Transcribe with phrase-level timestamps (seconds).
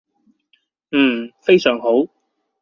[0.91, 1.89] 嗯，非常好